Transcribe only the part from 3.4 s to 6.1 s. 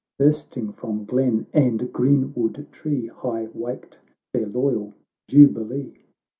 waked their loyal jubilee